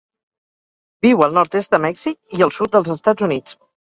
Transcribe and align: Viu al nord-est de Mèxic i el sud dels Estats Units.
Viu 1.07 1.21
al 1.25 1.37
nord-est 1.39 1.75
de 1.75 1.81
Mèxic 1.85 2.39
i 2.39 2.43
el 2.47 2.55
sud 2.59 2.73
dels 2.77 2.91
Estats 2.97 3.29
Units. 3.29 3.59